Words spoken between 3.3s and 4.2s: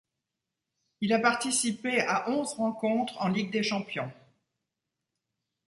des champions.